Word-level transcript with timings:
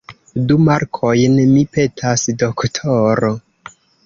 Du 0.51 0.55
markojn, 0.69 1.37
mi 1.51 1.61
petas, 1.77 2.25
doktoro. 2.45 3.31